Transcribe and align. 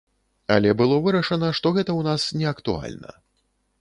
Але 0.55 0.69
было 0.79 0.95
вырашана, 1.07 1.51
што 1.59 1.75
гэта 1.77 1.85
ў 1.85 2.01
нас 2.11 2.21
неактуальна. 2.41 3.11